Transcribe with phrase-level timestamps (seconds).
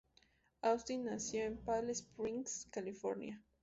[0.63, 3.39] Austin nació en Palm Springs, California.